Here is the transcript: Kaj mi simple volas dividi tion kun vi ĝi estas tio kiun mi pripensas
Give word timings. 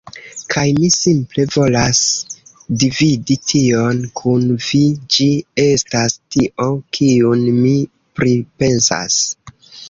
Kaj 0.51 0.61
mi 0.75 0.87
simple 0.93 1.43
volas 1.55 1.99
dividi 2.83 3.37
tion 3.51 3.99
kun 4.21 4.47
vi 4.69 4.81
ĝi 5.17 5.29
estas 5.67 6.17
tio 6.37 6.67
kiun 6.99 7.45
mi 7.61 7.77
pripensas 8.19 9.21